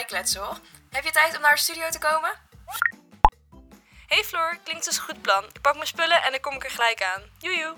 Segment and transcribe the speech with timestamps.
[0.00, 0.56] bijkletsen hoor.
[0.90, 2.30] Heb je tijd om naar de studio te komen?
[4.06, 5.44] Hey Floor, klinkt als een goed plan.
[5.44, 7.22] Ik pak mijn spullen en dan kom ik er gelijk aan.
[7.38, 7.74] Joejoe.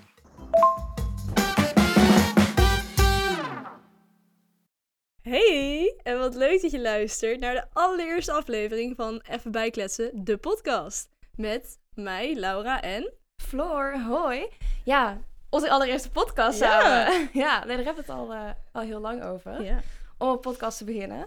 [5.22, 10.36] Hey, en wat leuk dat je luistert naar de allereerste aflevering van Even Bijkletsen, de
[10.36, 11.08] podcast.
[11.36, 13.12] Met mij, Laura en...
[13.36, 14.48] Floor, hoi.
[14.84, 15.18] Ja,
[15.50, 16.80] onze allereerste podcast Ja.
[16.80, 17.28] samen.
[17.44, 19.62] Ja, nee, daar hebben we het al, eh, al heel lang over.
[19.62, 19.80] Ja.
[20.18, 21.26] Om een podcast te beginnen.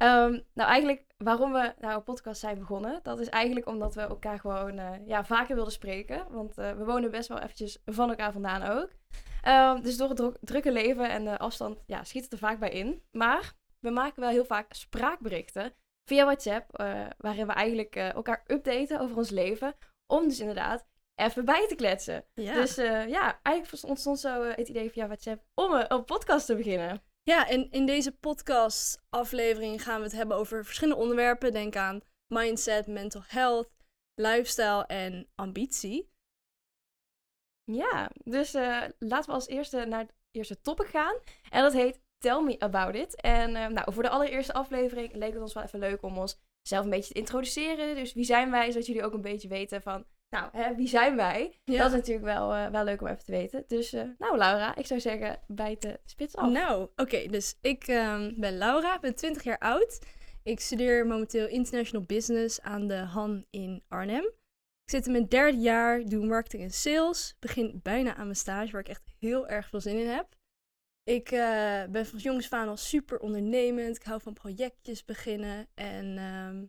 [0.00, 4.00] Ehm, nou, eigenlijk waarom we nou een podcast zijn begonnen, dat is eigenlijk omdat we
[4.00, 6.26] elkaar gewoon eh, ja, vaker wilden spreken.
[6.30, 8.88] Want eh, we wonen best wel eventjes van elkaar vandaan ook.
[9.42, 12.70] Ehm, dus door het drukke leven en de afstand ja, schiet het er vaak bij
[12.70, 13.02] in.
[13.10, 19.00] Maar we maken wel heel vaak spraakberichten via WhatsApp, eh, waarin we eigenlijk elkaar updaten
[19.00, 19.74] over ons leven.
[20.06, 22.24] Om dus inderdaad even bij te kletsen.
[22.34, 22.54] Ja.
[22.54, 22.74] Dus
[23.06, 27.02] ja, eigenlijk ontstond zo het idee via WhatsApp om een podcast te beginnen.
[27.22, 31.52] Ja, en in deze podcast aflevering gaan we het hebben over verschillende onderwerpen.
[31.52, 33.70] Denk aan mindset, mental health,
[34.14, 36.10] lifestyle en ambitie.
[37.64, 41.18] Ja, dus eh, laten we als eerste naar het eerste topic gaan.
[41.50, 43.20] En dat heet Tell Me About It.
[43.20, 46.40] En eh, nou, voor de allereerste aflevering leek het ons wel even leuk om ons
[46.62, 47.94] zelf een beetje te introduceren.
[47.94, 51.16] Dus wie zijn wij, zodat jullie ook een beetje weten van, nou, hè, wie zijn
[51.16, 51.58] wij?
[51.64, 51.78] Ja.
[51.78, 53.64] Dat is natuurlijk wel, eh, wel leuk om even te weten.
[53.66, 56.50] Dus eh, nou Laura, ik zou zeggen, bijt de spits af.
[56.50, 59.98] Nou, oké, dus ik ehm, ben Laura, ben 20 jaar oud.
[60.42, 64.24] Ik studeer momenteel International Business aan de Han in Arnhem.
[64.84, 67.36] Ik zit in mijn derde jaar, doe marketing en sales.
[67.38, 70.36] Begin bijna aan mijn stage, waar ik echt heel erg veel zin in heb.
[71.04, 73.96] Ik eh, ben van jongs af aan al super ondernemend.
[73.96, 76.64] Ik hou van projectjes beginnen en ehm,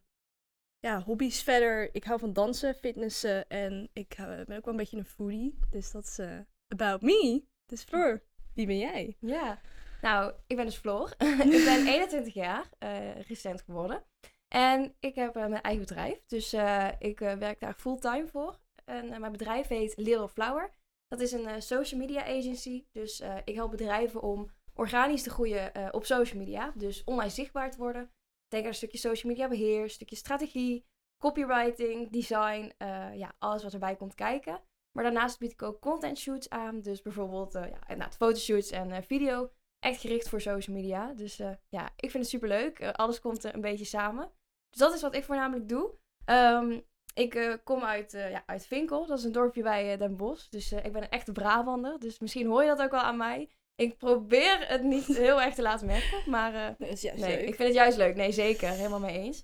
[0.82, 1.96] ja, hobby's verder.
[1.96, 5.60] Ik hou van dansen, fitnessen en ik hou- ben ook wel een beetje een foodie.
[5.70, 7.44] Dus dat is eh, about me.
[7.66, 8.22] Dus Floor,
[8.54, 9.18] wie ben jij?
[9.20, 9.60] Ja,
[10.02, 11.14] nou, ik ben dus Floor.
[11.58, 14.04] ik ben 21 jaar, eh, recent geworden.
[14.48, 16.26] En ik heb eh, mijn eigen bedrijf.
[16.28, 18.60] Dus eh, ik eh, werk daar fulltime voor.
[18.86, 20.70] En eh, mijn bedrijf heet Little Flower.
[21.08, 22.86] Dat is een eh, social media agency.
[22.92, 26.72] Dus eh, ik help bedrijven om organisch te groeien eh, op social media.
[26.76, 28.12] Dus online zichtbaar te worden.
[28.52, 30.86] Denk aan een stukje social media beheer, stukje strategie,
[31.18, 32.74] copywriting, design.
[32.78, 34.62] eh, ja, alles wat erbij komt kijken.
[34.92, 36.82] Maar daarnaast bied ik ook content shoots aan.
[36.82, 39.52] Dus bijvoorbeeld eh ja, inderdaad, fotoshoots en eh, video.
[39.80, 41.14] Echt gericht voor social media.
[41.14, 41.38] Dus
[41.70, 42.92] ja, ik vind het super leuk.
[42.92, 44.32] alles komt een beetje samen.
[44.70, 45.94] Dus dat is wat ik voornamelijk doe.
[46.26, 46.80] Ehm,
[47.14, 49.06] ik kom uit, ja, uit Vinkel.
[49.06, 50.50] Dat is een dorpje bij Den Bosch.
[50.50, 52.00] Dus ik ben een echte Brabander.
[52.00, 53.50] Dus misschien hoor je dat ook wel aan mij.
[53.82, 56.30] Ik probeer het niet heel erg te laten merken.
[56.30, 57.48] Maar eh, Nee, dat is juist nee, leuk.
[57.48, 58.16] ik vind het juist leuk.
[58.16, 58.70] Nee, zeker.
[58.70, 59.44] Helemaal mee eens.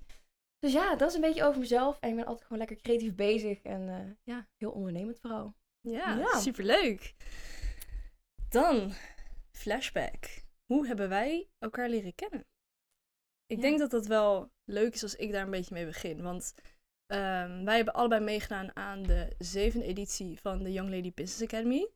[0.59, 1.97] Dus ja, dat is een beetje over mezelf.
[1.99, 3.61] En ik ben altijd gewoon lekker creatief bezig.
[3.61, 5.55] En eh, ja, heel ondernemend vooral.
[5.81, 6.39] Ja, Ja.
[6.39, 7.15] superleuk.
[8.49, 8.93] Dan,
[9.51, 10.25] flashback.
[10.65, 12.45] Hoe hebben wij elkaar leren kennen?
[13.45, 13.61] Ik Ja.
[13.61, 16.21] denk dat dat wel leuk is als ik daar een beetje mee begin.
[16.21, 16.53] Want
[17.05, 21.89] ehm, wij hebben allebei meegedaan aan de zevende editie van de Young Lady Business Academy.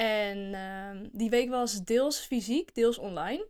[0.00, 3.48] En ehm, die week was deels fysiek, deels online.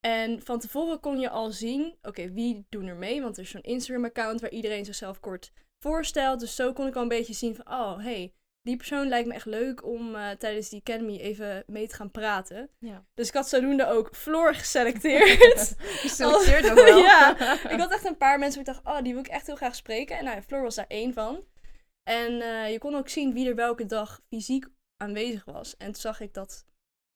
[0.00, 3.22] En van tevoren kon je al zien, oké, wie doen er mee?
[3.22, 6.40] Want er is zo'n Instagram-account waar iedereen zichzelf kort voorstelt.
[6.40, 9.34] Dus zo kon ik al een beetje zien van, oh, hey, die persoon lijkt me
[9.34, 12.70] echt leuk om eh, tijdens die academy even mee te gaan praten.
[12.78, 13.06] Ja.
[13.14, 15.74] Dus ik had zodoende ook Floor geselecteerd.
[15.78, 16.98] Geselecteerd Oh, wel.
[17.10, 19.46] ja, ik had echt een paar mensen waar ik dacht, oh, die wil ik echt
[19.46, 20.16] heel graag spreken.
[20.16, 21.44] En nou, ja, Floor was daar één van.
[22.02, 25.76] En eh, je kon ook zien wie er welke dag fysiek aanwezig was.
[25.76, 26.64] En toen zag ik dat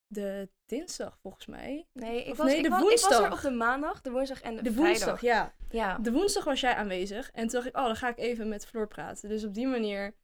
[0.07, 1.89] de dinsdag, volgens mij.
[1.93, 3.33] Nee, ik Of was, nee, ik de was, ik was er woensdag.
[3.45, 4.99] op de maandag, de woensdag en de, De vrijdag.
[5.05, 5.55] woensdag, ja.
[5.71, 5.99] Ja.
[5.99, 7.31] De woensdag was jij aanwezig.
[7.31, 9.29] En toen dacht ik, oh, dan ga ik even met Floor praten.
[9.29, 10.15] Dus op die manier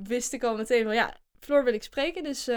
[0.00, 2.22] wist ik al meteen van, ja, Floor wil ik spreken.
[2.22, 2.48] Dus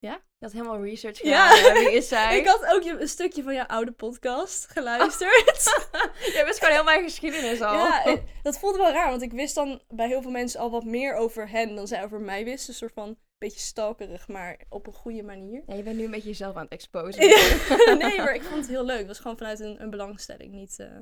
[0.00, 1.48] ehm, Je had helemaal research Ja.
[1.48, 1.74] gedaan.
[1.74, 1.80] Ja.
[1.88, 2.36] Wie is zij?
[2.40, 5.62] ik had ook een stukje van jouw oude podcast geluisterd.
[6.34, 7.74] Jij wist gewoon heel mijn geschiedenis al.
[7.74, 10.84] Ja, dat voelde wel raar, want ik wist dan bij heel veel mensen al wat
[10.84, 12.68] meer over hen dan zij over mij wisten.
[12.68, 15.62] Een soort van beetje stalkerig, maar op een goede manier.
[15.66, 17.26] Ja, je bent nu een beetje jezelf aan het exposen.
[17.28, 18.98] Ja, nee, maar ik vond het heel leuk.
[18.98, 20.98] Het was gewoon vanuit een, een belangstelling, niet, eh,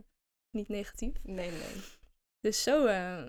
[0.50, 1.12] niet negatief.
[1.22, 1.82] Nee, nee.
[2.40, 3.24] Dus zo eh,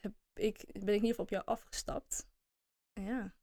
[0.00, 2.26] heb ik, ben ik in ieder geval op jou afgestapt.
[2.92, 3.34] Ja.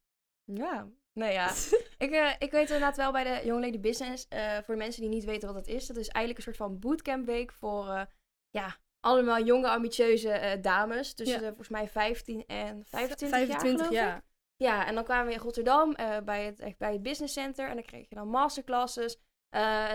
[0.43, 0.87] Ja.
[1.19, 1.51] Nou ja,
[2.05, 5.01] ik, eh, ik weet inderdaad wel bij de Young Lady Business, eh, voor de mensen
[5.01, 7.87] die niet weten wat dat is, dat is eigenlijk een soort van bootcamp week voor,
[7.87, 8.01] eh,
[8.49, 11.13] ja, allemaal jonge, ambitieuze dames.
[11.13, 11.41] Tussen Ja.
[11.41, 14.23] de, volgens mij 15 en 25, 25 jaar, jaar.
[14.55, 17.67] Ja, en dan kwamen we in Rotterdam bij, het, echt bij het Business Center.
[17.67, 19.17] En dan kreeg je dan masterclasses,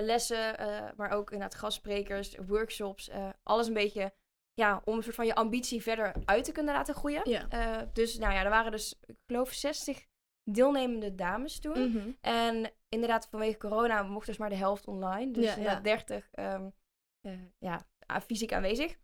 [0.01, 0.55] lessen,
[0.97, 3.11] maar ook inderdaad gastsprekers, workshops.
[3.43, 4.15] alles een beetje,
[4.55, 7.31] ja, om een soort van je ambitie verder uit te kunnen laten groeien.
[7.31, 7.85] Ja.
[7.93, 10.05] Dus nou ja, er waren dus, ik geloof, 60
[10.45, 11.89] deelnemende dames toen.
[11.91, 12.11] Mhm.
[12.21, 15.31] En inderdaad, vanwege corona mocht dus maar de helft online.
[15.33, 15.57] Dus Ja, ja.
[15.57, 16.69] inderdaad 30 ehm,
[17.21, 17.81] eh, ja,
[18.27, 18.97] fysiek aanwezig.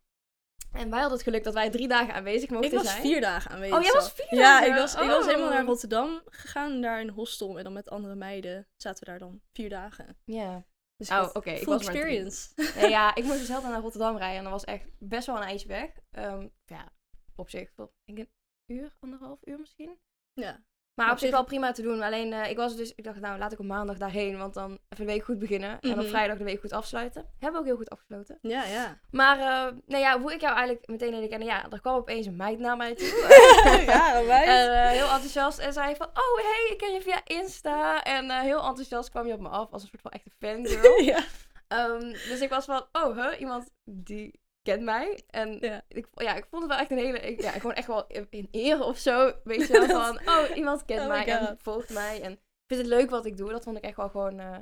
[0.73, 3.03] En wij hadden het geluk dat wij drie dagen aanwezig mochten Ik was zijn.
[3.03, 3.77] vier dagen aanwezig.
[3.77, 4.69] Oh, jij was vier Ja, dagen?
[4.69, 5.55] ik was, ik was helemaal Oh.
[5.55, 7.59] naar Rotterdam gegaan, daar in een hostel.
[7.59, 10.17] En dan met andere meiden zaten we daar dan vier dagen.
[10.25, 10.65] Ja.
[10.97, 12.49] Dus Oh, oké, ik full was experience.
[12.81, 15.43] Nee, ja, ik moest dus naar Rotterdam rijden en dat was echt best wel een
[15.43, 15.91] eindje weg.
[16.11, 16.93] Ehm, ja,
[17.37, 19.99] op zich, wel, ik denk een uur, anderhalf uur misschien.
[20.33, 20.65] Ja.
[21.01, 22.03] Maar Op op zich wel prima te doen.
[22.03, 24.71] Alleen eh, ik was dus, ik dacht, nou laat ik op maandag daarheen, want dan
[24.89, 25.81] even de week goed beginnen.
[25.81, 26.07] En op Mhm.
[26.07, 27.25] vrijdag de week goed afsluiten.
[27.39, 28.39] Hebben we ook heel goed afgesloten.
[28.43, 28.99] Ja, ja.
[29.11, 32.27] Maar, eh, nou ja, hoe ik jou eigenlijk meteen leerde kennen, ja, er kwam opeens
[32.27, 33.07] een meid naar mij toe.
[33.87, 34.45] ja, wij.
[34.45, 35.59] En eh, heel enthousiast.
[35.59, 38.03] En zei van, oh hey, ik ken je via Insta.
[38.03, 41.01] En eh, heel enthousiast kwam je op me af als een soort van echte fangirl.
[41.13, 41.25] ja.
[41.69, 45.23] Ehm, dus ik was van, oh, huh, iemand die kent mij.
[45.27, 45.85] En Ja.
[45.89, 48.49] ik, ja, ik vond het wel echt een hele, ik, ja, gewoon echt wel in,
[48.51, 49.33] eer of zo.
[49.45, 52.23] Weet je wel, van, oh, iemand kent Oh mij en volgt mij.
[52.23, 53.51] En vindt het leuk wat ik doe.
[53.51, 54.59] Dat vond ik echt wel gewoon, eh,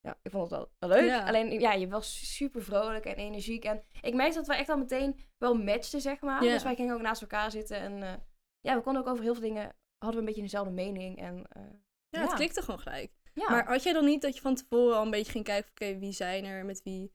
[0.00, 1.08] ja, ik vond het wel, wel leuk.
[1.08, 1.26] Ja.
[1.26, 3.64] Alleen, ja, je was super vrolijk en energiek.
[3.64, 6.44] En ik merkte dat we echt al meteen wel matchten, zeg maar.
[6.44, 6.52] Ja.
[6.52, 7.76] Dus wij gingen ook naast elkaar zitten.
[7.76, 8.12] En eh,
[8.60, 11.18] ja, we konden ook over heel veel dingen, hadden we een beetje dezelfde mening.
[11.18, 11.62] En eh,
[12.08, 13.12] Ja, het klikte gewoon gelijk.
[13.34, 15.98] Maar had jij dan niet dat je van tevoren al een beetje ging kijken, oké,
[15.98, 17.12] wie zijn er, met wie,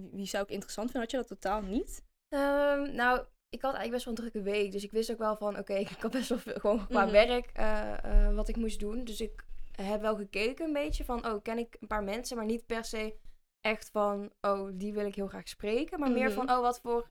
[0.00, 1.10] wie, wie zou ik interessant vinden?
[1.10, 2.04] Had je dat totaal niet?
[2.28, 4.72] Ehm, nou, ik had eigenlijk best wel een drukke week.
[4.72, 7.12] Dus ik wist ook wel van, oké, ik had best wel veel, gewoon qua Mhm.
[7.12, 9.04] werk eh, eh, wat ik moest doen.
[9.04, 12.46] Dus ik heb wel gekeken een beetje van, oh, ken ik een paar mensen, maar
[12.46, 13.16] niet per se
[13.60, 16.00] echt van, oh, die wil ik heel graag spreken.
[16.00, 16.34] Maar meer Mhm.
[16.34, 17.10] van, oh, wat voor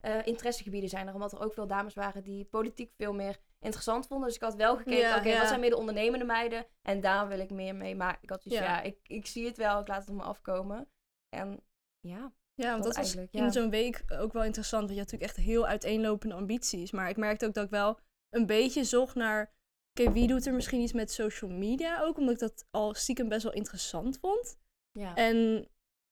[0.00, 1.14] eh, interessegebieden zijn er.
[1.14, 4.26] Omdat er ook veel dames waren die politiek veel meer interessant vonden.
[4.26, 5.38] Dus ik had wel gekeken, Ja, oké, ja.
[5.38, 6.66] wat zijn meer de ondernemende meiden?
[6.82, 7.96] En daar wil ik meer mee.
[7.96, 8.62] Maar ik had dus, Ja.
[8.62, 10.88] ja, ik, ik zie het wel, ik laat het op me afkomen.
[11.28, 11.60] En
[12.06, 13.50] ja, Ja, want Dat dat, was eigenlijk, in ja.
[13.50, 14.82] zo'n week ook wel interessant.
[14.84, 16.90] Want je had natuurlijk echt heel uiteenlopende ambities.
[16.90, 17.98] Maar ik merkte ook dat ik wel
[18.30, 19.54] een beetje zocht naar...
[20.00, 22.16] Oké, wie doet er misschien iets met social media ook?
[22.18, 24.58] Omdat ik dat al stiekem best wel interessant vond.
[24.92, 25.14] ja.
[25.14, 25.68] En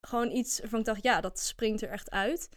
[0.06, 2.48] gewoon iets waarvan ik dacht, ja, dat springt er echt uit.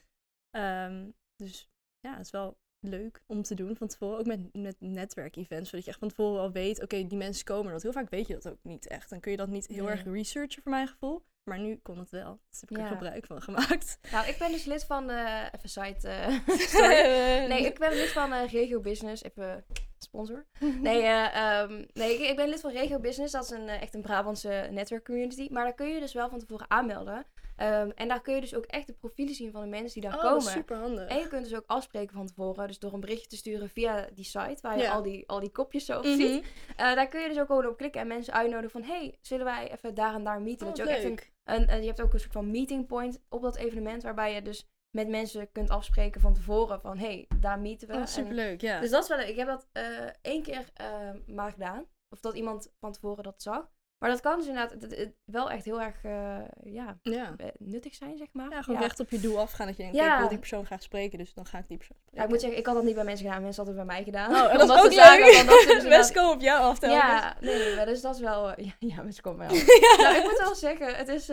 [0.49, 1.69] Ehm, dus
[1.99, 4.19] ja, het is wel leuk om te doen van tevoren.
[4.19, 7.69] Ook met, met netwerkevents, zodat je echt van tevoren al weet, oké, die mensen komen.
[7.71, 9.09] Want heel vaak weet je dat ook niet echt.
[9.09, 9.91] Dan kun je dat niet heel Nee.
[9.93, 11.23] erg researchen, voor mijn gevoel.
[11.47, 12.39] Maar nu kon het wel.
[12.49, 12.83] Dus heb ik Ja.
[12.83, 13.97] er gebruik van gemaakt.
[14.11, 16.27] Nou, ik ben dus lid van, eh even site eh,
[16.67, 16.93] story.
[17.51, 19.65] Nee, ik ben lid van eh, Regio Business, even
[19.97, 20.45] sponsor.
[20.81, 23.81] Nee, eh, ehm, nee ik, ik ben lid van Regio Business, dat is een, eh,
[23.81, 25.47] echt een Brabantse netwerkcommunity.
[25.51, 27.25] Maar daar kun je dus wel van tevoren aanmelden.
[27.55, 30.09] Ehm, en daar kun je dus ook echt de profielen zien van de mensen die
[30.09, 30.41] daar Oh, komen.
[30.41, 31.07] super handig.
[31.09, 34.07] En je kunt dus ook afspreken van tevoren, dus door een berichtje te sturen via
[34.13, 34.91] die site, waar je Ja.
[34.91, 36.15] al, die, al die kopjes zo op Mhm.
[36.15, 36.45] ziet.
[36.75, 39.45] Eh, daar kun je dus ook gewoon op klikken en mensen uitnodigen van, hey, zullen
[39.45, 40.67] wij even daar en daar meeten?
[40.67, 41.31] Oh, dat je ook echt een leuk.
[41.47, 44.41] En, en je hebt ook een soort van meeting point op dat evenement, waarbij je
[44.41, 47.93] dus met mensen kunt afspreken van tevoren van, hey, daar meeten we.
[47.93, 48.79] Oh, superleuk, ja.
[48.79, 49.27] dus dat is wel leuk.
[49.27, 51.85] Ik heb dat eh, één keer eh, maar gedaan.
[52.09, 53.71] Of dat iemand van tevoren dat zag.
[53.99, 57.33] Maar dat kan dus inderdaad het- het- het wel echt heel erg eh, ja, ja.
[57.37, 58.49] eh, nuttig zijn, zeg maar.
[58.49, 58.85] ja, gewoon ja.
[58.87, 59.67] recht op je doel afgaan.
[59.67, 60.13] Dat je denkt, Ja.
[60.13, 62.17] ik wil die persoon graag spreken, dus dan ga ik die persoon spreken.
[62.19, 63.41] Ja, ik moet zeggen, ik had dat niet bij mensen gedaan.
[63.43, 64.31] Mensen hadden het bij mij gedaan.
[64.45, 65.33] Oh, en dat is ook zagen leuk.
[65.33, 67.03] ze dus Mensen komen op jou af telkens.
[67.03, 68.51] Ja, nee, maar dus dat is wel...
[68.51, 69.57] eh, ja, mensen komen wel.
[69.97, 71.29] Nou, ik moet wel zeggen, het is...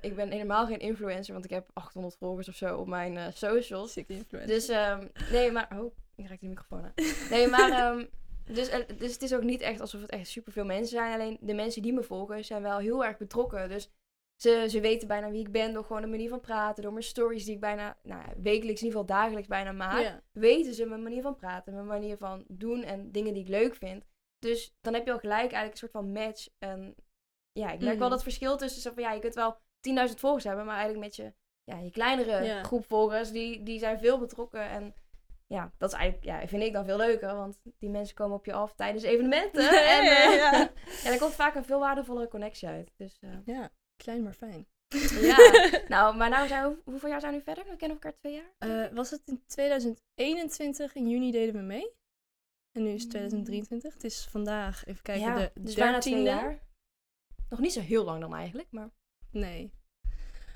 [0.00, 3.24] ik ben helemaal geen influencer, want ik heb 800 volgers of zo op mijn eh,
[3.34, 3.98] socials.
[4.46, 5.68] Dus, ehm, nee, maar...
[5.78, 6.92] Oh, ik raak de microfoon aan.
[7.30, 7.70] Nee, maar...
[7.70, 8.04] ehm,
[8.54, 11.12] dus, eh, dus het is ook niet echt alsof het echt superveel mensen zijn.
[11.12, 13.68] Alleen de mensen die me volgen zijn wel heel erg betrokken.
[13.68, 13.90] Dus
[14.36, 16.82] ze, ze weten bijna wie ik ben door gewoon de manier van praten.
[16.82, 20.02] Door mijn stories die ik bijna nou, wekelijks, in ieder geval dagelijks bijna maak.
[20.02, 20.22] ja.
[20.32, 23.74] Weten ze mijn manier van praten, mijn manier van doen en dingen die ik leuk
[23.74, 24.04] vind.
[24.38, 26.48] Dus dan heb je al gelijk eigenlijk een soort van match.
[26.58, 26.94] En
[27.52, 29.56] ja, ik merk wel dat verschil tussen zo van ja, je kunt wel
[30.08, 31.32] 10.000 volgers hebben, maar eigenlijk met je,
[31.64, 32.62] ja, je kleinere Ja.
[32.62, 34.68] groep volgers, die, die zijn veel betrokken.
[34.68, 34.94] En
[35.48, 38.44] ja, dat is eigenlijk, ja, vind ik dan veel leuker, want die mensen komen op
[38.44, 39.68] je af tijdens evenementen.
[39.88, 40.60] En ja, eh, ja.
[41.04, 42.92] en er komt vaak een veel waardevollere connectie uit.
[42.96, 44.66] Dus eh, Ja, klein maar fijn.
[45.30, 45.36] ja,
[45.88, 47.64] nou, maar nou zijn we, hoeveel jaar zijn we nu verder?
[47.64, 48.52] We kennen elkaar twee jaar.
[48.58, 51.96] Eh, was het in 2021, in juni deden we mee.
[52.72, 53.94] En nu is het 2023.
[53.94, 56.22] Het is vandaag, even kijken, ja, de dus bijna twee 13e.
[56.22, 56.66] jaar.
[57.48, 58.90] Nog niet zo heel lang dan eigenlijk, maar...
[59.30, 59.72] Nee.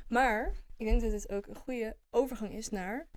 [0.08, 3.08] Maar ik denk dat dit ook een goede overgang is naar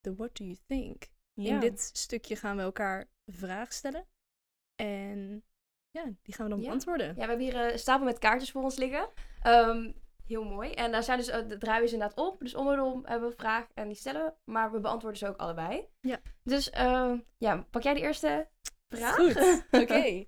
[0.00, 1.11] de What Do You Think.
[1.34, 4.06] In dit stukje gaan we elkaar vragen stellen.
[4.74, 5.44] En
[5.90, 6.66] ja, die gaan we dan Ja.
[6.66, 7.06] beantwoorden.
[7.06, 9.08] Ja, we hebben hier een stapel met kaartjes voor ons liggen.
[9.42, 9.92] Ehm,
[10.26, 10.72] heel mooi.
[10.72, 12.40] En daar zijn dus, uh, de draaien is inderdaad op.
[12.40, 14.32] Dus onderom hebben we een vraag en die stellen we.
[14.52, 15.86] Maar we beantwoorden ze ook allebei.
[16.00, 16.20] Ja.
[16.42, 18.48] Dus ehm, ja, pak jij de eerste
[18.88, 19.14] vraag?
[19.14, 19.36] Goed,
[19.82, 20.24] oké.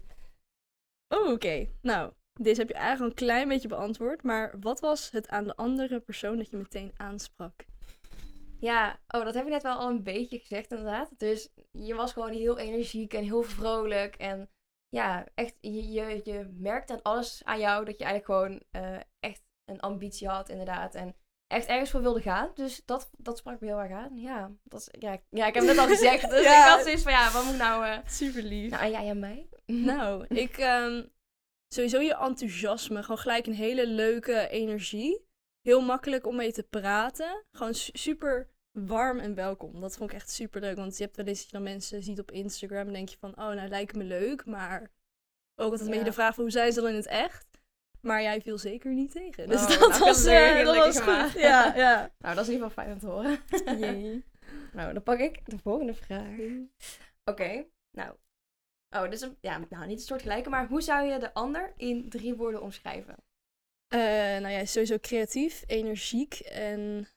[1.09, 1.69] Oh, oké.
[1.83, 4.23] Nou, deze heb je eigenlijk al een klein beetje beantwoord.
[4.23, 7.65] Maar wat was het aan de andere persoon dat je meteen aansprak?
[8.65, 11.11] Ja, oh, dat heb ik net wel al een beetje gezegd inderdaad.
[11.19, 14.15] Dus je was gewoon heel energiek en heel vrolijk.
[14.17, 14.51] En
[14.89, 19.01] ja, echt, je, je, je merkt aan alles aan jou dat je eigenlijk gewoon eh,
[19.21, 20.95] echt een ambitie had inderdaad.
[20.95, 21.17] En
[21.47, 22.51] echt ergens voor wilde gaan.
[22.55, 24.17] Dus dat, dat sprak me heel erg aan.
[24.17, 26.31] Ja, dat is, ja, ja, ik heb het net al gezegd.
[26.31, 26.65] Dus Ja.
[26.65, 27.87] ik had zoiets van, ja, wat moet nou...
[27.87, 28.71] eh Super lief.
[28.71, 29.49] nou, en jij en mij?
[29.67, 31.05] Nou, ik ehm,
[31.75, 35.27] sowieso je enthousiasme, gewoon gelijk een hele leuke energie.
[35.61, 37.45] Heel makkelijk om mee te praten.
[37.51, 39.81] Gewoon su- super warm en welkom.
[39.81, 40.77] Dat vond ik echt super leuk.
[40.77, 43.17] Want je hebt wel eens dat je dan mensen ziet op Instagram en denk je
[43.19, 44.47] van, oh, nou lijkt me leuk.
[44.47, 44.81] Maar
[45.55, 47.47] ook altijd een beetje de vraag van hoe zijn ze dan in het echt?
[48.01, 49.49] Maar jij viel zeker niet tegen.
[49.49, 51.31] Dus Oh, dat nou, was, eh, dat was gemaakt.
[51.33, 51.41] goed.
[51.41, 52.11] Ja, ja.
[52.19, 53.41] Nou, dat is in ieder geval fijn om te horen.
[53.81, 54.25] Jee.
[54.73, 56.39] Nou, dan pak ik de volgende vraag.
[57.25, 58.15] Oké, nou.
[58.91, 61.35] Oh, dit is een, ja, nou, niet een soort gelijke, maar hoe zou je de
[61.35, 63.17] ander in drie woorden omschrijven?
[63.89, 64.01] Eh,
[64.41, 67.09] nou ja, sowieso creatief, energiek en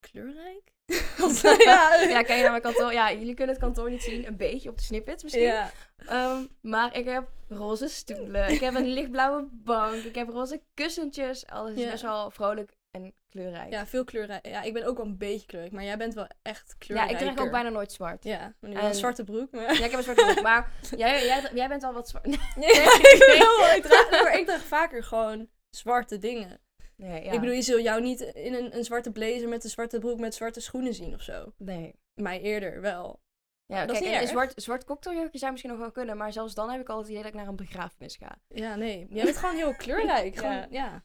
[0.00, 0.72] kleurrijk.
[1.64, 2.92] ja, Ja, kijk naar mijn kantoor.
[2.92, 4.26] Ja, jullie kunnen het kantoor niet zien.
[4.26, 5.42] Een beetje op de snippets misschien.
[5.42, 5.70] ja.
[6.06, 8.48] Ehm, maar ik heb roze stoelen.
[8.48, 9.94] Ik heb een lichtblauwe bank.
[10.02, 11.46] Ik heb roze kussentjes.
[11.46, 11.90] Alles is Ja.
[11.90, 13.72] best wel vrolijk en kleurrijk.
[13.72, 14.46] Ja, veel kleurrijk.
[14.46, 17.26] Ja, ik ben ook wel een beetje kleurrijk, maar jij bent wel echt Ja, kleurrijker.
[17.26, 18.24] ik draag ook bijna nooit zwart.
[18.24, 19.70] Ja, Ja, maar nu En- een zwarte broek, maar...
[19.72, 20.42] ik heb een zwarte broek.
[20.42, 22.26] Maar jij, jij, jij bent al wat zwart.
[22.26, 26.60] Nee, wel- ik, draag, nee, ik draag vaker gewoon zwarte dingen.
[27.02, 27.32] Nee, ja.
[27.32, 30.18] Ik bedoel, je zult jou niet in een, een zwarte blazer met een zwarte broek
[30.18, 31.52] met zwarte schoenen zien of zo.
[31.56, 31.94] Nee.
[32.14, 33.20] Mij eerder wel.
[33.66, 36.16] Ja, Dat is kijk, zwart, zwart cocktailjurkje zou misschien nog wel kunnen.
[36.16, 38.38] Maar zelfs dan heb ik al het idee dat ik naar een begrafenis ga.
[38.48, 39.06] Ja, nee.
[39.10, 40.34] Jij bent gewoon heel kleurrijk.
[40.34, 40.40] Ja.
[40.42, 41.04] Gewoon, ja.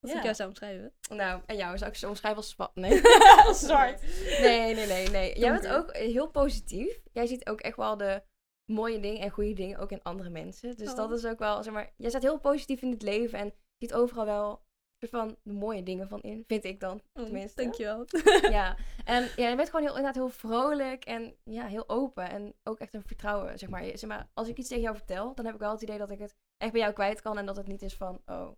[0.00, 0.16] Wat Ja.
[0.16, 0.92] ik jou zou omschrijven.
[1.10, 2.74] Nou, en jou zou ik zo omschrijven als zwart.
[2.74, 3.00] Nee.
[3.46, 4.02] Als zwart.
[4.40, 5.38] Nee, nee, nee, nee.
[5.38, 7.00] Jij bent ook heel positief.
[7.12, 8.22] Jij ziet ook echt wel de
[8.64, 10.76] mooie dingen en goede dingen ook in andere mensen.
[10.76, 10.96] Dus Oh.
[10.96, 13.94] dat is ook wel, zeg maar, jij staat heel positief in het leven en ziet
[13.94, 14.62] overal wel
[15.10, 17.02] van de mooie dingen van in, vind ik dan.
[17.12, 17.60] Tenminste.
[17.62, 18.06] Oh, Dankjewel.
[18.50, 22.54] Ja, en ja, je bent gewoon heel, inderdaad heel vrolijk en ja, heel open en
[22.62, 23.84] ook echt een vertrouwen, zeg maar.
[23.84, 24.28] Je- zeg maar.
[24.34, 26.34] Als ik iets tegen jou vertel, dan heb ik wel het idee dat ik het
[26.56, 28.48] echt bij jou kwijt kan en dat het niet is van, oh,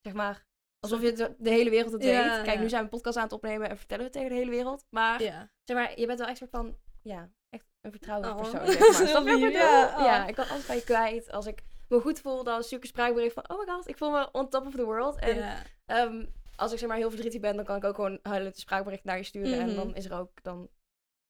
[0.00, 0.46] zeg maar,
[0.80, 2.42] alsof je de, de hele wereld het Ja, weet.
[2.44, 2.62] Kijk, ja.
[2.62, 4.50] nu zijn we een podcast aan het opnemen en vertellen we het tegen de hele
[4.56, 5.50] wereld, maar Ja.
[5.64, 8.78] zeg maar, je bent wel echt soort van, ja, echt een vertrouwde Oh, persoon, zeg
[8.78, 9.08] maar.
[9.08, 10.04] Snap je ja, oh.
[10.04, 11.30] Ja, ik kan alles bij je kwijt.
[11.32, 13.96] Als ik me goed voel, dan stuur ik een spraakbericht van, oh my god, ik
[13.96, 15.18] voel me on top of the world.
[15.18, 16.24] En ehm,
[16.56, 19.04] als ik zeg maar heel verdrietig ben, dan kan ik ook gewoon huilend een spraakbericht
[19.04, 19.58] naar je sturen.
[19.58, 19.76] En Mhm.
[19.76, 20.68] dan is er ook, dan,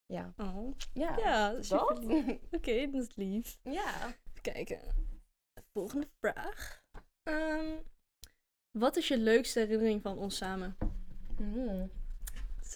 [0.07, 0.33] ja.
[0.37, 0.75] Oh.
[0.93, 1.97] Ja, Ja, super.
[2.51, 3.59] Oké, dat is lief.
[3.63, 4.07] ja.
[4.07, 4.81] Even kijken.
[5.73, 6.83] Volgende vraag.
[7.23, 7.67] Ehm,
[8.71, 10.77] wat is je leukste herinnering van ons samen?
[11.39, 11.87] Mhm.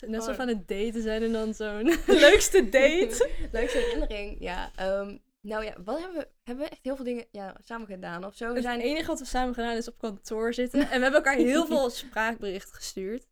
[0.07, 0.27] Net Oh.
[0.27, 1.83] zo van het daten zijn en dan zo'n
[2.27, 3.31] leukste date.
[3.53, 4.71] Leukste herinnering, ja.
[4.77, 8.25] ehm, nou ja, wat hebben we, hebben we echt heel veel dingen ja, samen gedaan
[8.25, 8.49] of zo?
[8.49, 10.81] We Het zijn, enige wat we samen gedaan is op kantoor zitten.
[10.81, 13.29] En we hebben elkaar heel veel spraakberichten gestuurd.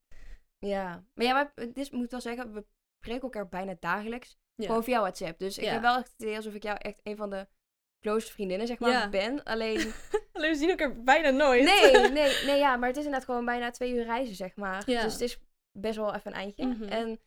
[0.58, 1.04] ja.
[1.14, 2.64] Maar ja, maar is- moet wel zeggen, we
[3.02, 4.38] spreken elkaar bijna dagelijks.
[4.54, 4.66] Ja.
[4.66, 5.38] Gewoon via WhatsApp.
[5.38, 5.72] Dus ik Ja.
[5.72, 7.46] heb wel echt het idee alsof ik jou echt een van de
[8.00, 9.08] close vriendinnen, zeg maar, Ja.
[9.08, 9.44] ben.
[9.44, 9.92] Alleen,
[10.32, 11.64] Alleen we zien elkaar bijna nooit.
[11.64, 14.84] nee, nee, nee, ja, maar het is inderdaad gewoon bijna twee uur reizen, zeg maar.
[14.84, 15.38] Dus het is
[15.78, 16.66] best wel even een eindje.
[16.66, 16.82] Mhm.
[16.82, 17.20] En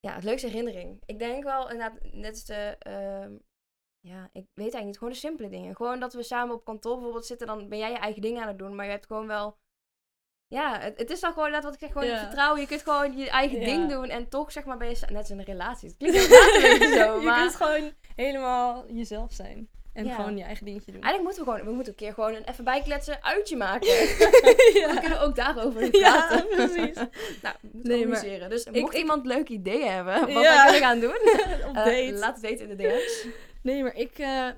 [0.00, 1.02] ja, het leukste herinnering.
[1.06, 3.36] Ik denk wel inderdaad, net als de, ehm,
[4.00, 5.76] ja, ik weet eigenlijk niet, gewoon de simpele dingen.
[5.76, 8.48] Gewoon dat we samen op kantoor bijvoorbeeld zitten, dan ben jij je eigen dingen aan
[8.48, 9.58] het doen, maar je hebt gewoon wel...
[10.46, 12.18] Ja, het, het is dan gewoon net wat ik zeg, gewoon Ja.
[12.20, 12.60] vertrouwen.
[12.60, 13.64] Je kunt gewoon je eigen Ja.
[13.64, 15.88] ding doen en toch zeg maar ben je net als in een relatie.
[15.88, 17.40] Het klinkt beetje zo, je maar...
[17.40, 19.68] kunt gewoon helemaal jezelf zijn.
[19.92, 20.14] En Ja.
[20.14, 21.02] gewoon je eigen dingetje doen.
[21.02, 23.88] Eigenlijk moeten we gewoon, we moeten een keer gewoon een even bijkletsen uitje maken.
[24.74, 24.86] ja.
[24.86, 26.46] Dan kunnen we ook daarover Ja, praten.
[26.48, 26.94] precies.
[27.42, 28.48] nou, we moeten Nee, maar.
[28.48, 30.40] Dus ik- mocht ik- iemand leuke ideeën hebben, wat Ja.
[30.40, 32.12] wij kunnen gaan doen, date.
[32.12, 33.26] laat het weten in de DM's.
[33.62, 34.50] Nee, maar ik, eh,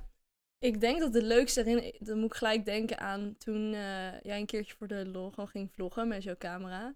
[0.59, 1.99] ik denk dat de leukste herinnering...
[1.99, 5.73] Dan moet ik gelijk denken aan toen eh, jij een keertje voor de lol ging
[5.73, 6.95] vloggen met jouw camera.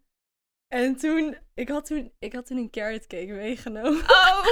[0.68, 1.37] En toen...
[1.54, 4.44] Ik had toen, ik had toen een carrot cake meegenomen Oh!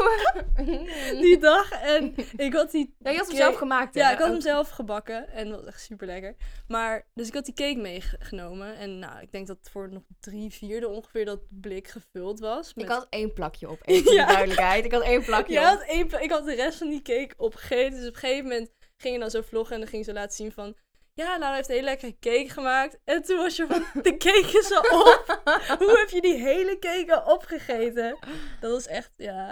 [1.23, 1.71] die dag.
[1.73, 2.95] En ik had die...
[2.99, 4.01] Ja, je had hem cake- zelf gemaakt, hè?
[4.01, 5.29] Ja, ik had hem zelf gebakken.
[5.29, 6.37] En dat was echt super lekker.
[6.69, 8.77] Maar, dus ik had die cake meegenomen.
[8.77, 12.69] En nou, ik denk dat voor nog drie vierde ongeveer dat blik gevuld was.
[12.69, 14.27] Ik met- had één plakje op, even Ja.
[14.27, 14.85] de duidelijkheid.
[14.85, 15.65] Ik had één plakje Je op.
[15.65, 17.99] had één pla- ik had de rest van die cake opgegeten.
[17.99, 20.37] Dus op een gegeven moment ging je dan zo vloggen en dan ging ze laten
[20.37, 20.77] zien van...
[21.15, 22.99] Ja, Laura heeft een hele lekkere cake gemaakt.
[23.05, 25.41] En toen was je van, de cake is al op.
[25.81, 28.19] Hoe heb je die hele cake al opgegeten?
[28.61, 29.49] Dat was echt, ja,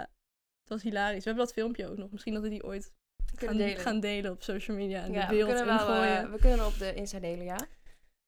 [0.61, 1.23] het was hilarisch.
[1.23, 2.11] We hebben dat filmpje ook nog.
[2.11, 2.91] Misschien dat we die ooit
[3.35, 3.77] gaan delen.
[3.77, 6.17] gaan delen op social media en Ja, de we wel, ingooien.
[6.23, 7.57] eh, we kunnen op de Insta delen, ja?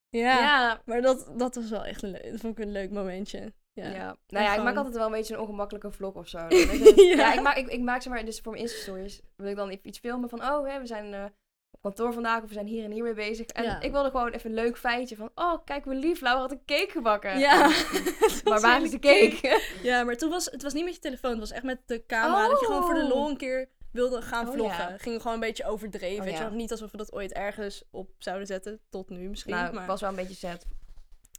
[0.10, 0.82] ja, Ja.
[0.86, 3.54] maar dat, dat was wel echt een, leuk, dat vond ik een leuk momentje.
[3.74, 3.90] Ja.
[3.90, 4.18] Ja.
[4.28, 6.38] Nou ja, ik maak altijd wel een beetje een ongemakkelijke vlog of zo.
[6.48, 6.54] Ja.
[6.96, 9.70] ja, ik maak, ik, ik maak zeg maar, dus voor mijn Insta-stories wil ik dan
[9.70, 11.26] even iets filmen van, oh, hè, we zijn eh,
[11.86, 13.46] kantoor vandaag of we zijn hier en hier mee bezig.
[13.48, 13.82] En Ja.
[13.82, 16.66] ik wilde gewoon even een leuk feitje van, oh, kijk hoe lief, Laura had een
[16.66, 17.40] cake gebakken.
[17.40, 17.72] Ja.
[18.44, 19.62] Maar waar is de cake?
[19.84, 22.06] Ja, maar toen was het was niet met je telefoon, het was echt met de
[22.06, 22.48] camera.
[22.48, 23.10] Dat je gewoon voor de Oh.
[23.10, 24.90] lol een keer wilde gaan Oh, vloggen.
[24.90, 24.98] ja.
[24.98, 26.18] Ging gewoon een beetje overdreven.
[26.24, 26.50] Oh, weet ja.
[26.50, 28.80] Niet alsof we dat ooit ergens op zouden zetten.
[28.90, 29.54] Tot nu misschien.
[29.54, 29.86] nou, maar...
[29.88, 30.66] was wel een beetje sad.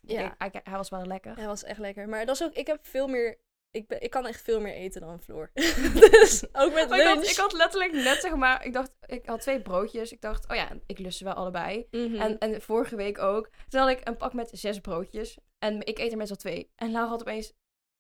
[0.03, 0.21] Ja.
[0.25, 1.37] Ik- hij, hij was wel lekker.
[1.37, 2.09] Hij was echt lekker.
[2.09, 3.39] Maar dat is ook, ik heb veel meer,
[3.71, 5.51] ik, ben, ik kan echt veel meer eten dan Floor.
[6.11, 7.17] dus ook met Maar ik, lunch.
[7.21, 10.13] had, ik had letterlijk net zeg maar, ik dacht, ik had twee broodjes.
[10.13, 11.87] Ik dacht, oh ja, ik lust ze wel allebei.
[11.91, 12.15] Mhm.
[12.15, 13.51] En, en vorige week ook.
[13.69, 15.39] Toen had ik een pak met zes broodjes.
[15.59, 16.71] En ik eet er meestal twee.
[16.75, 17.53] En Laura had opeens,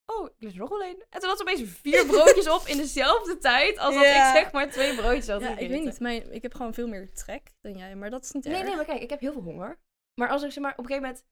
[0.06, 1.06] oh, ik lust er nog wel één.
[1.10, 3.78] En toen had ze opeens vier broodjes op in dezelfde tijd.
[3.78, 4.28] Als dat Ja.
[4.34, 6.00] ik zeg maar twee broodjes had ja, ik weet niet.
[6.00, 7.94] Mijn, ik heb gewoon veel meer trek dan jij.
[7.96, 8.66] Maar dat is niet Nee, erg.
[8.66, 9.78] nee, maar kijk, ik heb heel veel honger.
[10.20, 11.24] Maar als ik zeg maar op een gegeven moment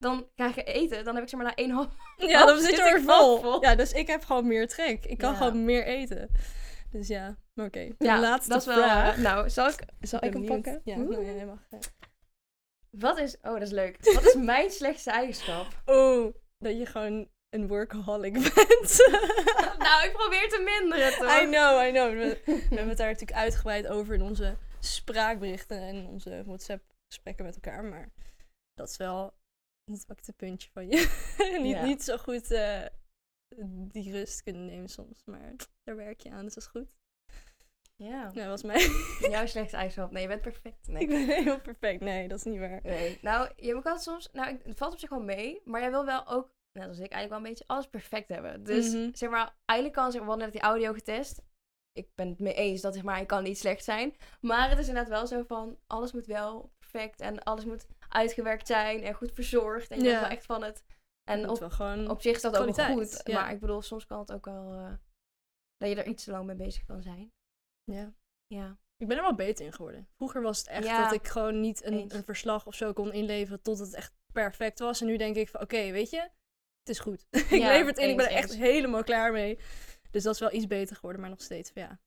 [0.00, 1.88] dan ga ik eten, dan heb ik zeg maar na één half.
[2.16, 3.40] Ja, dan zit je er vol.
[3.40, 3.62] vol.
[3.62, 5.04] Ja, dus ik heb gewoon meer trek.
[5.04, 5.36] Ik kan Ja.
[5.36, 6.30] gewoon meer eten.
[6.90, 7.88] Dus ja, maar oké.
[7.98, 8.76] De Ja, laatste dat is wel.
[8.76, 9.16] vraag.
[9.16, 10.62] eh, nou, zal ik, zal ik hem benieuwd.
[10.62, 10.80] pakken?
[10.84, 11.58] Ja, ja, jij mag.
[11.70, 11.78] ja.
[12.90, 13.36] Wat is.
[13.42, 13.96] Oh, dat is leuk.
[14.14, 15.66] Wat is mijn slechtste eigenschap?
[15.86, 18.96] Oh, dat je gewoon een workaholic bent.
[19.78, 21.42] nou, ik probeer te minderen toch?
[21.42, 22.10] I know, I know.
[22.12, 27.54] We, we hebben het daar natuurlijk uitgebreid over in onze spraakberichten en onze WhatsApp-gesprekken met
[27.54, 27.84] elkaar.
[27.84, 28.08] Maar
[28.74, 29.32] dat is wel
[29.84, 31.26] het puntje van je.
[31.62, 31.84] niet, Ja.
[31.84, 32.86] niet zo goed eh,
[33.88, 35.22] die rust kunnen nemen soms.
[35.24, 36.98] Maar daar werk je aan, dus dat is goed.
[37.96, 38.22] Ja.
[38.22, 38.80] Nou, dat was mijn...
[39.34, 40.10] Jouw slechtste eigenschap.
[40.10, 40.86] Nee, je bent perfect.
[40.88, 41.02] Nee.
[41.02, 42.00] Ik ben heel perfect.
[42.00, 42.80] Nee, dat is niet waar.
[42.82, 43.18] Nee.
[43.22, 44.28] Nou, je kan soms.
[44.32, 45.60] Nou, het valt op zich wel mee.
[45.64, 46.52] Maar jij wil wel ook.
[46.72, 48.64] Net als ik eigenlijk wel een beetje alles perfect hebben.
[48.64, 49.08] Dus Mhm.
[49.14, 51.42] zeg maar, eigenlijk kan zeg maar, net die audio getest.
[51.92, 54.16] Ik ben het mee eens dat zeg maar, ik kan niet slecht zijn.
[54.40, 58.66] Maar het is inderdaad wel zo van, alles moet wel perfect en alles moet uitgewerkt
[58.66, 59.90] zijn en goed verzorgd.
[59.90, 60.20] En je Ja.
[60.20, 60.84] wel echt van het.
[61.30, 63.26] En op, zich is dat ook wel kwaliteit, goed.
[63.26, 63.40] ja.
[63.40, 64.92] Maar ik bedoel, soms kan het ook wel eh,
[65.76, 67.32] dat je er iets te lang mee bezig kan zijn.
[67.84, 68.14] Ja.
[68.46, 68.78] Ja.
[68.96, 70.08] Ik ben er wel beter in geworden.
[70.16, 71.02] Vroeger was het echt Ja.
[71.02, 75.00] dat ik gewoon niet een, verslag of zo kon inleveren tot het echt perfect was.
[75.00, 76.20] En nu denk ik van, oké, weet je,
[76.78, 77.26] het is goed.
[77.30, 78.58] ik lever het in, ik ben er echt eens.
[78.58, 79.58] helemaal klaar mee.
[80.10, 82.00] Dus dat is wel iets beter geworden, maar nog steeds ja,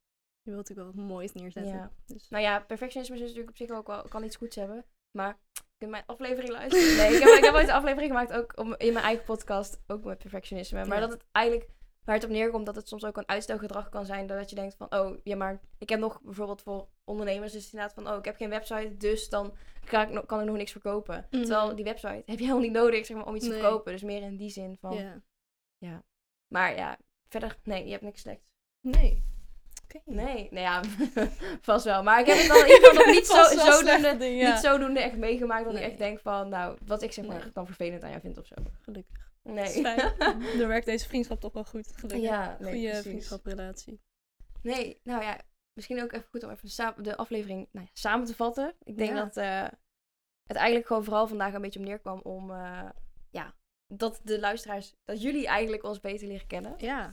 [0.44, 1.74] je wilt natuurlijk wel wat moois neerzetten.
[1.74, 1.92] Ja.
[2.06, 4.86] Dus, Nou ja, perfectionisme is natuurlijk op zich ook wel, kan iets goeds hebben.
[5.12, 6.96] Maar je kunt mijn aflevering luisteren.
[6.98, 9.82] Nee, ik heb, ik heb ooit een aflevering gemaakt ook om, in mijn eigen podcast,
[9.88, 10.86] ook met perfectionisme.
[10.86, 11.08] Maar Ja.
[11.08, 11.70] dat het eigenlijk,
[12.04, 14.28] waar het op neerkomt, dat het soms ook een uitstelgedrag kan zijn.
[14.28, 17.94] Dat je denkt van, oh, ja maar, ik heb nog bijvoorbeeld voor ondernemers het inderdaad
[17.94, 19.54] van, oh, ik heb geen website, dus dan
[19.86, 21.28] ga ik, nog- kan ik nog niks verkopen.
[21.32, 21.44] Mhm.
[21.44, 23.54] Terwijl die website heb je helemaal niet nodig, zeg maar, om iets Nee.
[23.58, 23.92] te verkopen.
[23.92, 25.22] Dus meer in die zin van,
[25.78, 26.04] ja.
[26.48, 28.44] maar ja, verder, nee, je hebt niks slechts.
[28.82, 29.24] Nee.
[30.06, 30.82] Nee, nou ja,
[31.62, 32.04] vast wel.
[32.04, 34.52] Maar ik heb het dan in ieder geval nog niet zo, zodoende, dingen, ja.
[34.52, 35.84] niet zodoende echt meegemaakt dat Nee.
[35.84, 37.52] ik echt denk van, nou, wat ik zeg maar Nee.
[37.54, 38.56] dan vervelend aan jou vind of zo.
[38.82, 39.32] Gelukkig.
[39.44, 39.82] Nee.
[40.58, 41.92] Dan werkt deze vriendschap toch wel goed.
[41.96, 42.22] Gelukkig.
[42.22, 44.02] ja, nee, Goede vriendschaprelatie.
[44.62, 45.40] Nee, nou ja,
[45.74, 48.74] misschien ook even goed om even de, aflevering nou ja, samen te vatten.
[48.84, 49.24] Ik denk Ja.
[49.24, 49.68] dat eh,
[50.44, 52.90] het eigenlijk gewoon vooral vandaag een beetje op neerkwam om, eh,
[53.30, 53.54] ja,
[53.88, 56.74] dat de luisteraars, dat jullie eigenlijk ons beter leren kennen.
[56.78, 57.12] Ja.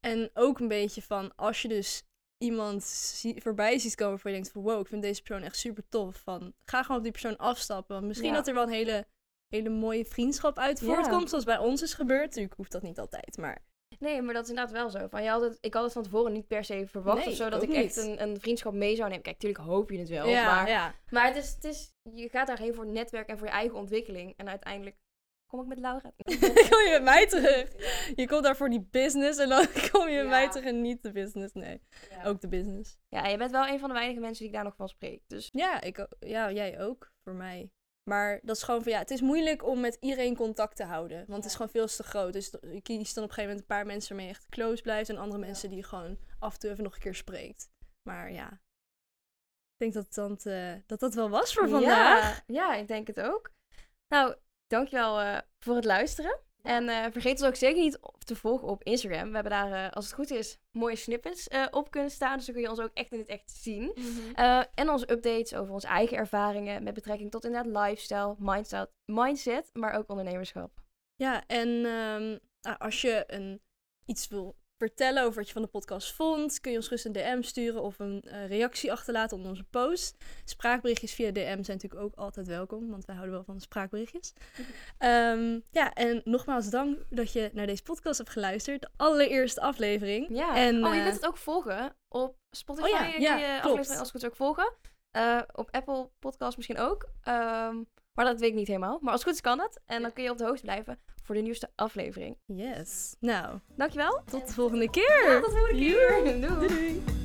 [0.00, 2.02] En ook een beetje van, als je dus
[2.44, 5.56] iemand zie- voorbij ziet komen waarvan je denkt van, wow, ik vind deze persoon echt
[5.56, 6.16] super tof.
[6.16, 7.94] Van, ga gewoon op die persoon afstappen.
[7.94, 8.34] Want misschien Ja.
[8.34, 9.06] dat er wel een hele,
[9.48, 10.86] hele mooie vriendschap uit Ja.
[10.86, 12.24] voortkomt, zoals bij ons is gebeurd.
[12.26, 13.66] Natuurlijk hoeft dat niet altijd, maar
[13.98, 15.08] Nee, maar dat is inderdaad wel zo.
[15.08, 17.34] Van, je had het, ik had het van tevoren niet per se verwacht Nee, of
[17.34, 19.22] zo, dat ik echt een, een vriendschap mee zou nemen.
[19.22, 21.00] Kijk, natuurlijk hoop je het wel, ja, maar.
[21.10, 23.78] Maar het is, het is, je gaat daarheen voor het netwerk en voor je eigen
[23.78, 24.34] ontwikkeling.
[24.36, 24.96] En uiteindelijk
[25.48, 26.12] kom ik met Laura.
[26.70, 27.68] kom je met mij terug.
[28.14, 30.28] Je komt daar voor die business en dan kom je met Ja.
[30.30, 31.54] mij terug en niet de business.
[31.54, 31.80] Nee,
[32.10, 32.24] Ja.
[32.24, 32.98] ook de business.
[33.08, 35.22] ja, je bent wel een van de weinige mensen die ik daar nog van spreek.
[35.26, 37.70] Dus Ja, ik, ja, jij ook, voor mij.
[38.02, 41.16] Maar dat is gewoon van ja, het is moeilijk om met iedereen contact te houden.
[41.18, 42.32] Want het is gewoon veel te groot.
[42.32, 44.82] Dus je kiest dan op een gegeven moment een paar mensen waarmee je echt close
[44.82, 45.08] blijft.
[45.08, 47.70] En andere mensen die je gewoon af en toe even nog een keer spreekt.
[48.02, 48.50] Maar ja,
[49.78, 50.42] ik denk dat dat,
[50.86, 52.42] dat, dat wel was voor vandaag.
[52.46, 53.50] Ja, ja, ik denk het ook.
[54.08, 54.34] Nou,
[54.68, 56.38] dankjewel eh voor het luisteren.
[56.62, 59.28] En eh, vergeet ons ook zeker niet te volgen op Instagram.
[59.28, 62.36] We hebben daar, eh, als het goed is, mooie snippets op kunnen staan.
[62.36, 63.94] Dus dan kun je ons ook echt in het echt zien.
[64.34, 69.70] Eh, en onze updates over onze eigen ervaringen met betrekking tot inderdaad lifestyle, mindset, mindset
[69.72, 70.70] maar ook ondernemerschap.
[71.14, 73.60] Ja, en ehm, nou, als je een,
[74.04, 77.12] iets wil vertellen over wat je van de podcast vond, kun je ons gerust een
[77.12, 80.16] DM sturen of een eh, reactie achterlaten onder onze post.
[80.44, 84.32] Spraakberichtjes via DM zijn natuurlijk ook altijd welkom, want wij houden wel van spraakberichtjes.
[84.98, 88.80] Ehm, ja, en nogmaals dank dat je naar deze podcast hebt geluisterd.
[88.80, 90.26] De allereerste aflevering.
[90.30, 90.56] Ja.
[90.56, 92.88] En, oh, je eh, kunt het ook volgen op Spotify.
[92.88, 94.72] Oh ja, ja, aflevering als het goed ook volgen.
[95.10, 97.08] Eh, op Apple Podcast misschien ook.
[97.22, 97.76] Ehm,
[98.12, 98.98] maar dat weet ik niet helemaal.
[99.00, 99.80] Maar als het goed is kan het.
[99.84, 102.36] En dan kun je op de hoogte blijven voor de nieuwste aflevering.
[102.46, 103.14] Yes.
[103.20, 104.22] Nou, Dankjewel.
[104.30, 105.40] tot de volgende keer.
[105.42, 106.40] Tot de volgende keer.
[106.40, 106.40] Doei.
[106.40, 106.68] Doei.
[106.68, 107.17] doei.